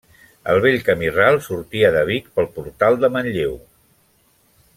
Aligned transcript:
El 0.53 0.61
vell 0.61 0.79
camí 0.87 1.11
ral 1.17 1.37
sortia 1.49 1.93
de 1.97 2.01
Vic 2.09 2.33
pel 2.39 2.49
portal 2.59 2.99
de 3.05 3.13
Manlleu. 3.19 3.55